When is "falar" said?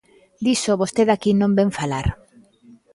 1.79-2.07